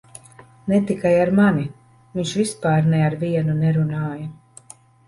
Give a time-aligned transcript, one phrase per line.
[0.71, 1.67] Ne tikai ar mani-
[2.17, 4.77] viņš vispār ne ar vienu nerunāja.